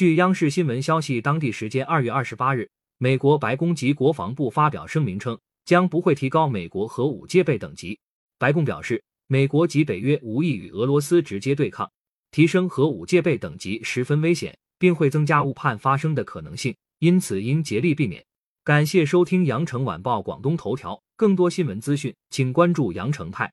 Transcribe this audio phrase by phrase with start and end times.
[0.00, 8.00] 据央视新闻消息当地时间二月二十八日美国白宫及国防部发表声明称将不会提高美国核武戒备等级。
[8.38, 11.92] 白宫表示美国及北约无意与俄罗斯直接对抗
[12.30, 18.24] 提升核武戒备等级十分危险并会增加误判发生的可能性因此应竭力避免。
[18.64, 23.52] 感谢收听羊城晚报广东头条更多新闻资讯请关注羊城派。